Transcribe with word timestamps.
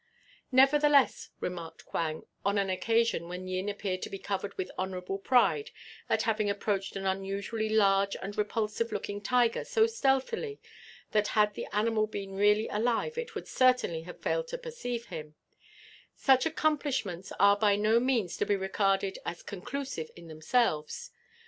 "Nevertheless," 0.51 1.29
remarked 1.41 1.85
Quang, 1.85 2.23
on 2.43 2.57
an 2.57 2.71
occasion 2.71 3.27
when 3.27 3.47
Yin 3.47 3.69
appeared 3.69 4.01
to 4.01 4.09
be 4.09 4.17
covered 4.17 4.51
with 4.57 4.71
honourable 4.75 5.19
pride 5.19 5.69
at 6.09 6.23
having 6.23 6.49
approached 6.49 6.95
an 6.95 7.05
unusually 7.05 7.69
large 7.69 8.15
and 8.19 8.35
repulsive 8.35 8.91
looking 8.91 9.21
tiger 9.21 9.63
so 9.63 9.85
stealthily 9.85 10.59
that 11.11 11.27
had 11.37 11.53
the 11.53 11.67
animal 11.71 12.07
been 12.07 12.33
really 12.33 12.67
alive 12.69 13.15
it 13.15 13.35
would 13.35 13.47
certainly 13.47 14.01
have 14.01 14.19
failed 14.19 14.47
to 14.47 14.57
perceive 14.57 15.05
him, 15.05 15.35
"such 16.15 16.47
accomplishments 16.47 17.31
are 17.39 17.55
by 17.55 17.75
no 17.75 17.99
means 17.99 18.35
to 18.37 18.45
be 18.47 18.55
regarded 18.55 19.19
as 19.23 19.43
conclusive 19.43 20.09
in 20.15 20.27
themselves. 20.27 21.11